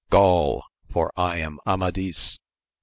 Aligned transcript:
Gaul! 0.09 0.63
for 0.89 1.11
I 1.15 1.37
am 1.37 1.59
Amadis. 1.67 2.39